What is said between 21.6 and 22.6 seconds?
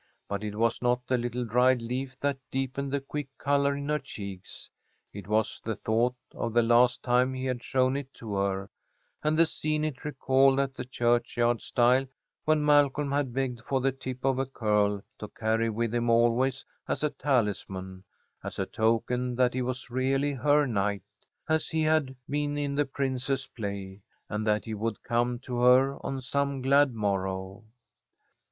he had been